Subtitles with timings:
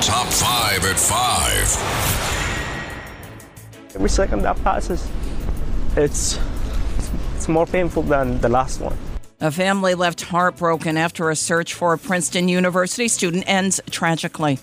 [0.00, 3.94] Top 5 at 5.
[3.96, 5.10] Every second that passes,
[5.96, 6.38] it's,
[7.34, 8.96] it's more painful than the last one.
[9.40, 14.60] A family left heartbroken after a search for a Princeton University student ends tragically.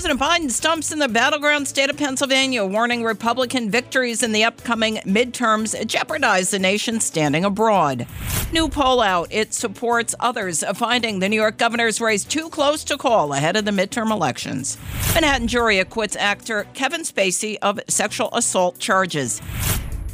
[0.00, 4.96] President Biden stumps in the battleground state of Pennsylvania, warning Republican victories in the upcoming
[5.04, 8.06] midterms jeopardize the nation standing abroad.
[8.50, 9.28] New poll out.
[9.30, 13.66] It supports others finding the New York governor's race too close to call ahead of
[13.66, 14.78] the midterm elections.
[15.12, 19.42] Manhattan jury acquits actor Kevin Spacey of sexual assault charges.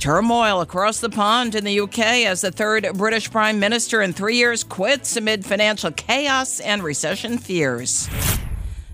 [0.01, 4.37] Turmoil across the pond in the UK as the third British Prime Minister in three
[4.37, 8.09] years quits amid financial chaos and recession fears.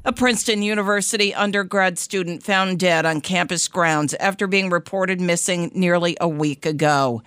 [0.05, 6.17] A Princeton University undergrad student found dead on campus grounds after being reported missing nearly
[6.21, 7.23] a week ago.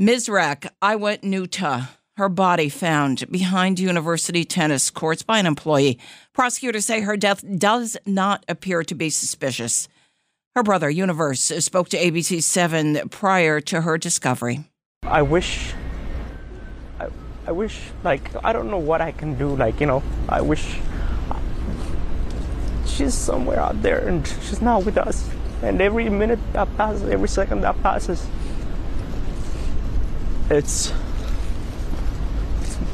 [0.00, 5.98] Misrach Ewunetie, her body found behind university tennis courts by an employee.
[6.32, 9.86] Prosecutors say her death does not appear to be suspicious.
[10.54, 14.64] Her brother, Universe, spoke to ABC 7 prior to her discovery.
[15.02, 15.74] I wish,
[17.46, 19.54] I wish, like, I don't know what I can do.
[19.54, 20.78] Like, you know, I wish
[23.02, 25.28] she's somewhere out there and she's not with us.
[25.62, 28.26] And every minute that passes, every second that passes,
[30.50, 30.92] it's,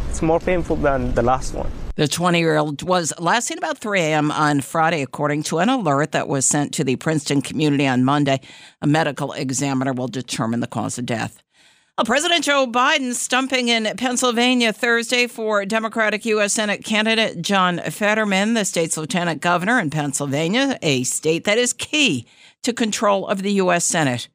[0.09, 1.71] it's more painful than the last one.
[1.97, 4.31] The 20 year old was last seen about 3 a.m.
[4.31, 8.41] on Friday, according to an alert that was sent to the Princeton community on Monday.
[8.81, 11.43] A medical examiner will determine the cause of death.
[11.99, 16.53] Well, President Joe Biden stumping in Pennsylvania Thursday for Democratic U.S.
[16.53, 22.25] Senate candidate John Fetterman, the state's lieutenant governor in Pennsylvania, a state that is key
[22.63, 23.85] to control of the U.S.
[23.85, 24.29] Senate.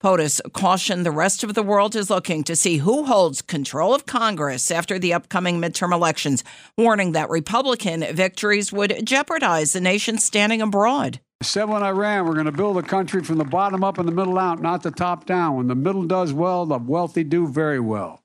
[0.00, 4.06] POTUS cautioned the rest of the world is looking to see who holds control of
[4.06, 6.44] Congress after the upcoming midterm elections,
[6.76, 11.18] warning that Republican victories would jeopardize the nation standing abroad.
[11.40, 13.98] I said when I ran, we're going to build a country from the bottom up
[13.98, 15.56] and the middle out, not the top down.
[15.56, 18.24] When the middle does well, the wealthy do very well.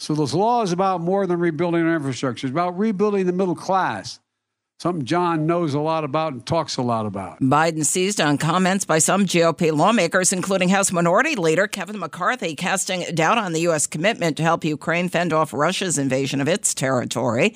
[0.00, 2.48] So this law is about more than rebuilding our infrastructure.
[2.48, 4.18] It's about rebuilding the middle class
[4.82, 7.38] something John knows a lot about and talks a lot about.
[7.40, 13.04] Biden seized on comments by some GOP lawmakers, including House Minority Leader Kevin McCarthy, casting
[13.14, 13.86] doubt on the U.S.
[13.86, 17.54] commitment to help Ukraine fend off Russia's invasion of its territory.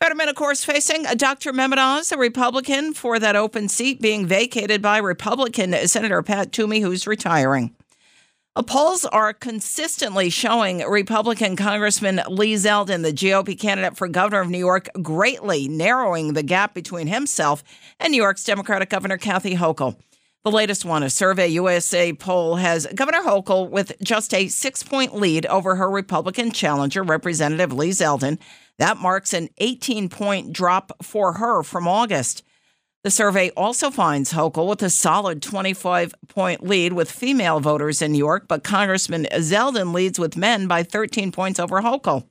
[0.00, 1.52] Fetterman, of course, facing Dr.
[1.52, 6.78] Mehmet Oz, a Republican, for that open seat being vacated by Republican Senator Pat Toomey,
[6.78, 7.74] who's retiring.
[8.64, 14.58] Polls are consistently showing Republican Congressman Lee Zeldin, the GOP candidate for governor of New
[14.58, 17.64] York, greatly narrowing the gap between himself
[17.98, 19.96] and New York's Democratic Governor Kathy Hochul.
[20.44, 25.16] The latest one, a Survey USA poll, has Governor Hochul with just a six point
[25.16, 28.38] lead over her Republican challenger, Representative Lee Zeldin.
[28.78, 32.42] That marks an 18 point drop for her from August.
[33.04, 38.12] The survey also finds Hochul with a solid 25 point lead with female voters in
[38.12, 42.26] New York, but Congressman Zeldin leads with men by 13 points over Hochul.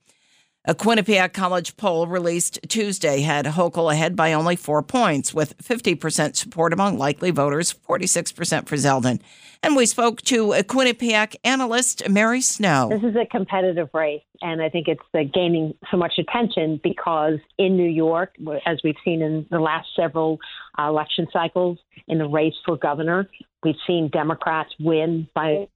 [0.70, 6.36] A Quinnipiac College poll released Tuesday had Hochul ahead by only four points, with 50%
[6.36, 9.22] support among likely voters, 46% for Zeldin.
[9.64, 12.90] And we spoke to a Quinnipiac analyst, Mary Snow.
[12.90, 17.78] This is a competitive race, and I think it's gaining so much attention because in
[17.78, 18.36] New York,
[18.66, 20.38] as we've seen in the last several
[20.78, 21.78] uh, election cycles,
[22.10, 23.30] in the race for governor,
[23.64, 25.70] we've seen Democrats win by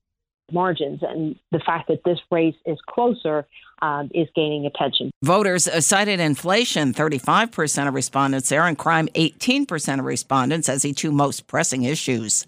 [0.52, 1.00] margins.
[1.02, 3.46] And the fact that this race is closer
[3.80, 5.10] um, is gaining attention.
[5.22, 11.10] Voters cited inflation, 35% of respondents there, and crime, 18% of respondents as the two
[11.10, 12.46] most pressing issues.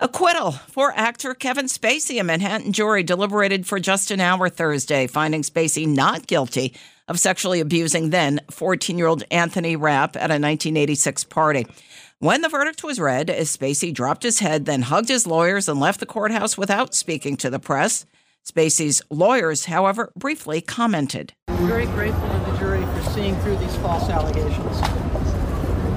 [0.00, 2.18] Acquittal for actor Kevin Spacey.
[2.20, 6.74] A Manhattan jury deliberated for just an hour Thursday, finding Spacey not guilty
[7.06, 11.66] of sexually abusing then 14 year old Anthony Rapp at a 1986 party.
[12.22, 15.98] When the verdict was read, Spacey dropped his head, then hugged his lawyers and left
[15.98, 18.06] the courthouse without speaking to the press.
[18.48, 21.32] Spacey's lawyers, however, briefly commented.
[21.48, 24.78] We're very grateful to the jury for seeing through these false allegations.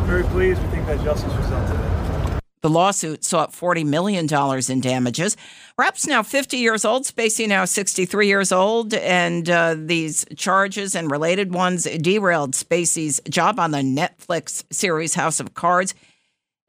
[0.07, 0.59] Very pleased.
[0.63, 2.39] We think that justice was done today.
[2.61, 4.27] The lawsuit sought $40 million
[4.67, 5.37] in damages.
[5.77, 11.11] Rapp's now 50 years old, Spacey now 63 years old, and uh, these charges and
[11.11, 15.93] related ones derailed Spacey's job on the Netflix series House of Cards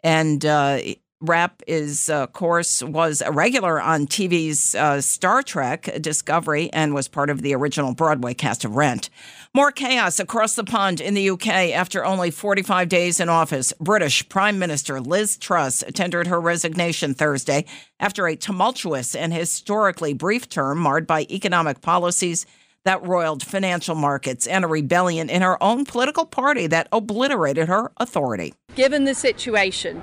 [0.06, 0.78] and uh,
[1.20, 6.94] Rapp is, uh, of course, was a regular on TV's uh, Star Trek Discovery and
[6.94, 9.10] was part of the original Broadway cast of Rent.
[9.52, 13.72] More chaos across the pond in the UK after only 45 days in office.
[13.80, 17.64] British Prime Minister Liz Truss tendered her resignation Thursday
[17.98, 22.46] after a tumultuous and historically brief term marred by economic policies
[22.86, 27.90] that roiled financial markets and a rebellion in her own political party that obliterated her
[27.96, 28.54] authority.
[28.76, 30.02] Given the situation,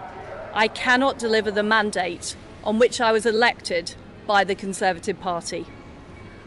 [0.54, 3.96] I cannot deliver the mandate on which I was elected
[4.28, 5.66] by the Conservative Party.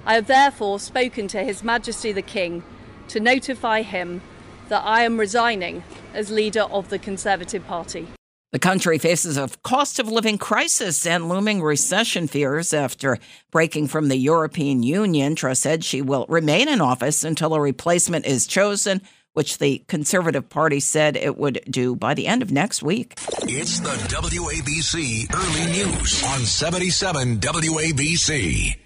[0.04, 2.62] I have therefore spoken to His Majesty the King
[3.08, 4.20] to notify him
[4.68, 8.08] that I am resigning as leader of the Conservative Party.
[8.56, 13.18] The country faces a cost of living crisis and looming recession fears after
[13.50, 15.34] breaking from the European Union.
[15.34, 19.02] Truss said she will remain in office until a replacement is chosen,
[19.34, 23.18] which the Conservative Party said it would do by the end of next week.
[23.42, 28.85] It's the WABC Early News on 77 WABC.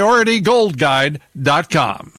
[0.00, 2.08] PriorityGoldGuide.com.